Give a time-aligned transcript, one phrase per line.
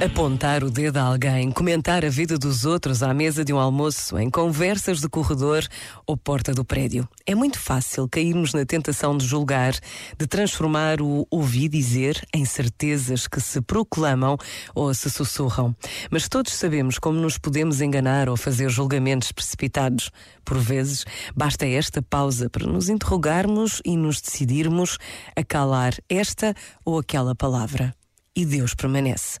[0.00, 4.16] Apontar o dedo a alguém, comentar a vida dos outros à mesa de um almoço,
[4.16, 5.66] em conversas de corredor
[6.06, 7.08] ou porta do prédio.
[7.26, 9.72] É muito fácil cairmos na tentação de julgar,
[10.16, 14.36] de transformar o ouvir dizer em certezas que se proclamam
[14.72, 15.74] ou se sussurram.
[16.12, 20.12] Mas todos sabemos como nos podemos enganar ou fazer julgamentos precipitados.
[20.44, 21.04] Por vezes,
[21.34, 24.96] basta esta pausa para nos interrogarmos e nos decidirmos
[25.34, 26.54] a calar esta
[26.84, 27.92] ou aquela palavra.
[28.36, 29.40] E Deus permanece.